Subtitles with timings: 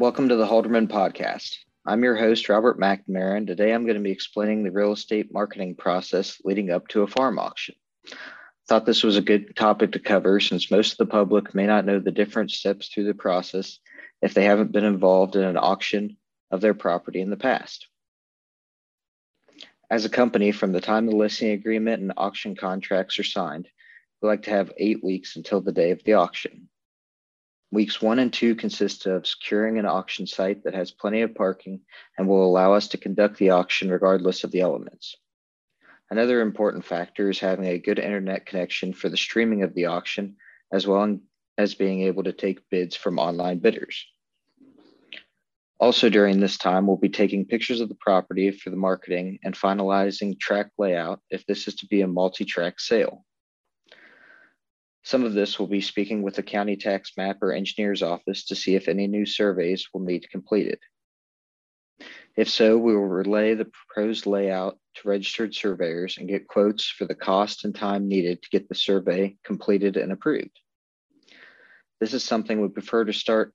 [0.00, 1.56] Welcome to the Halderman Podcast.
[1.84, 5.30] I'm your host, Robert McNamara, and today I'm going to be explaining the real estate
[5.30, 7.74] marketing process leading up to a farm auction.
[8.66, 11.84] Thought this was a good topic to cover since most of the public may not
[11.84, 13.78] know the different steps through the process
[14.22, 16.16] if they haven't been involved in an auction
[16.50, 17.86] of their property in the past.
[19.90, 23.68] As a company, from the time the listing agreement and auction contracts are signed,
[24.22, 26.70] we like to have eight weeks until the day of the auction.
[27.72, 31.80] Weeks one and two consist of securing an auction site that has plenty of parking
[32.18, 35.16] and will allow us to conduct the auction regardless of the elements.
[36.10, 40.36] Another important factor is having a good internet connection for the streaming of the auction,
[40.72, 41.20] as well
[41.56, 44.04] as being able to take bids from online bidders.
[45.78, 49.54] Also, during this time, we'll be taking pictures of the property for the marketing and
[49.54, 53.24] finalizing tract layout if this is to be a multi tract sale.
[55.10, 58.54] Some of this will be speaking with the county tax map or engineer's office to
[58.54, 60.78] see if any new surveys will need completed.
[62.36, 67.06] If so, we will relay the proposed layout to registered surveyors and get quotes for
[67.06, 70.56] the cost and time needed to get the survey completed and approved.
[71.98, 73.52] This is something we prefer to start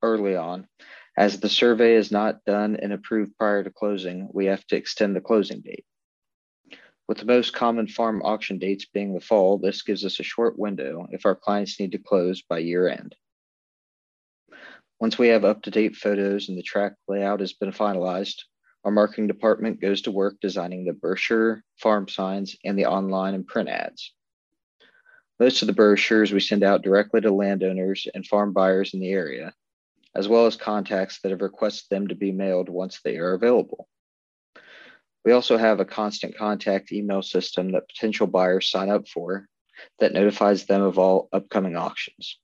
[0.00, 0.66] early on.
[1.14, 5.14] As the survey is not done and approved prior to closing, we have to extend
[5.14, 5.84] the closing date.
[7.12, 10.58] With the most common farm auction dates being the fall, this gives us a short
[10.58, 13.14] window if our clients need to close by year end.
[14.98, 18.36] Once we have up to date photos and the tract layout has been finalized,
[18.82, 23.46] our marketing department goes to work designing the brochure, farm signs, and the online and
[23.46, 24.14] print ads.
[25.38, 29.10] Most of the brochures we send out directly to landowners and farm buyers in the
[29.10, 29.52] area,
[30.14, 33.86] as well as contacts that have requested them to be mailed once they are available.
[35.24, 39.46] We also have a constant contact email system that potential buyers sign up for
[40.00, 42.38] that notifies them of all upcoming auctions.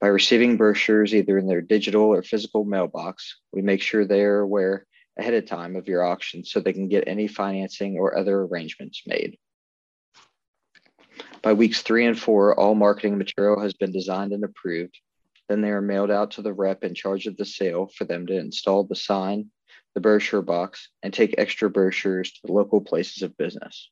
[0.00, 4.40] By receiving brochures either in their digital or physical mailbox, we make sure they are
[4.40, 4.86] aware
[5.18, 9.02] ahead of time of your auction so they can get any financing or other arrangements
[9.06, 9.36] made.
[11.42, 14.98] By weeks three and four, all marketing material has been designed and approved.
[15.50, 18.26] Then they are mailed out to the rep in charge of the sale for them
[18.28, 19.50] to install the sign,
[19.94, 23.90] the brochure box, and take extra brochures to the local places of business.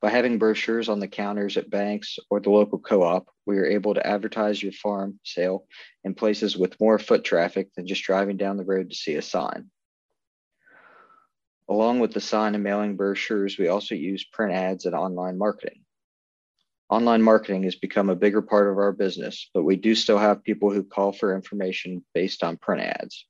[0.00, 3.66] By having brochures on the counters at banks or the local co op, we are
[3.66, 5.66] able to advertise your farm sale
[6.04, 9.22] in places with more foot traffic than just driving down the road to see a
[9.22, 9.70] sign.
[11.68, 15.84] Along with the sign and mailing brochures, we also use print ads and online marketing.
[16.90, 20.42] Online marketing has become a bigger part of our business, but we do still have
[20.42, 23.26] people who call for information based on print ads.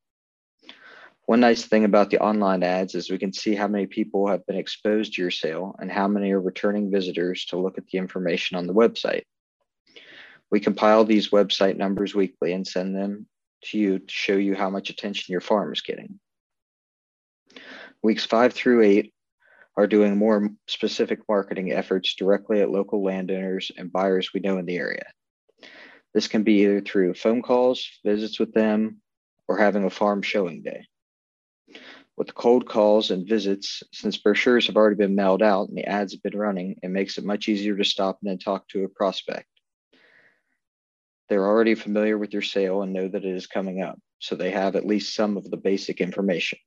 [1.26, 4.44] One nice thing about the online ads is we can see how many people have
[4.46, 7.98] been exposed to your sale and how many are returning visitors to look at the
[7.98, 9.22] information on the website.
[10.50, 13.26] We compile these website numbers weekly and send them
[13.66, 16.18] to you to show you how much attention your farm is getting.
[18.02, 19.14] Weeks five through eight
[19.76, 24.66] are doing more specific marketing efforts directly at local landowners and buyers we know in
[24.66, 25.04] the area.
[26.12, 29.00] This can be either through phone calls, visits with them,
[29.48, 30.84] or having a farm showing day.
[32.16, 36.12] With cold calls and visits, since brochures have already been mailed out and the ads
[36.12, 38.88] have been running, it makes it much easier to stop and then talk to a
[38.88, 39.46] prospect.
[41.28, 44.50] They're already familiar with your sale and know that it is coming up, so they
[44.50, 46.58] have at least some of the basic information.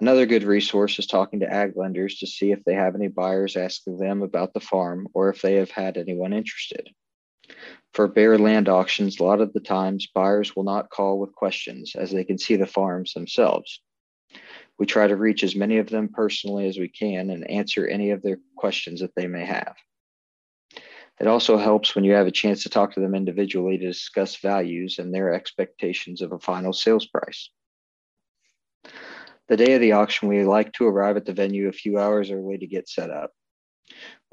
[0.00, 3.56] Another good resource is talking to ag lenders to see if they have any buyers
[3.56, 6.90] asking them about the farm or if they have had anyone interested.
[7.92, 11.94] For bare land auctions, a lot of the times buyers will not call with questions
[11.94, 13.80] as they can see the farms themselves.
[14.78, 18.10] We try to reach as many of them personally as we can and answer any
[18.10, 19.76] of their questions that they may have.
[21.20, 24.36] It also helps when you have a chance to talk to them individually to discuss
[24.36, 27.50] values and their expectations of a final sales price.
[29.46, 32.30] The day of the auction, we like to arrive at the venue a few hours
[32.30, 33.30] early to get set up.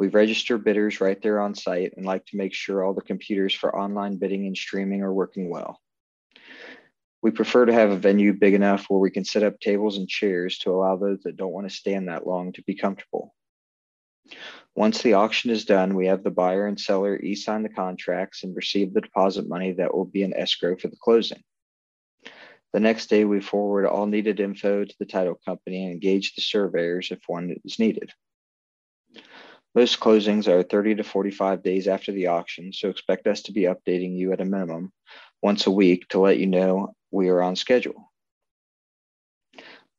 [0.01, 3.53] We register bidders right there on site and like to make sure all the computers
[3.53, 5.79] for online bidding and streaming are working well.
[7.21, 10.09] We prefer to have a venue big enough where we can set up tables and
[10.09, 13.35] chairs to allow those that don't want to stand that long to be comfortable.
[14.75, 18.43] Once the auction is done, we have the buyer and seller e sign the contracts
[18.43, 21.43] and receive the deposit money that will be in escrow for the closing.
[22.73, 26.41] The next day, we forward all needed info to the title company and engage the
[26.41, 28.11] surveyors if one is needed.
[29.73, 33.61] Most closings are 30 to 45 days after the auction, so expect us to be
[33.61, 34.91] updating you at a minimum
[35.41, 38.11] once a week to let you know we are on schedule.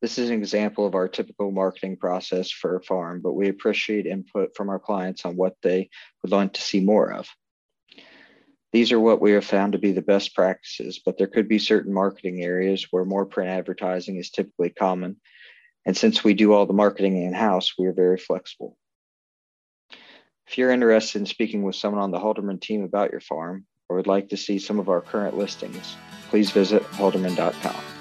[0.01, 4.05] This is an example of our typical marketing process for a farm, but we appreciate
[4.05, 5.89] input from our clients on what they
[6.21, 7.27] would like to see more of.
[8.73, 11.57] These are what we have found to be the best practices, but there could be
[11.57, 15.21] certain marketing areas where more print advertising is typically common.
[15.85, 18.77] And since we do all the marketing in house, we are very flexible.
[20.47, 23.97] If you're interested in speaking with someone on the Halderman team about your farm or
[23.97, 25.95] would like to see some of our current listings,
[26.29, 27.92] please visit halderman.com.